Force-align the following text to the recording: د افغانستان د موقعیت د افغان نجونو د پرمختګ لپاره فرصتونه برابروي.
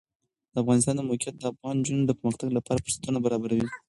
د 0.53 0.55
افغانستان 0.63 0.95
د 0.97 1.01
موقعیت 1.09 1.35
د 1.39 1.43
افغان 1.51 1.75
نجونو 1.81 2.03
د 2.07 2.11
پرمختګ 2.19 2.49
لپاره 2.57 2.81
فرصتونه 2.83 3.17
برابروي. 3.25 3.67